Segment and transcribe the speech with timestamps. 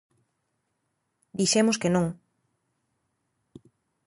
[1.39, 2.05] _Dixemos que non.